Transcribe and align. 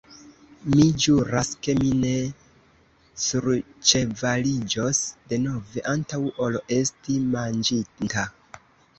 Mi 0.73 0.83
ĵuras, 1.01 1.49
ke 1.65 1.73
mi 1.81 1.89
ne 1.97 2.13
surĉevaliĝos 3.23 5.01
denove, 5.33 5.83
antaŭ 5.91 6.19
ol 6.47 6.57
esti 6.79 7.19
manĝinta. 7.35 8.25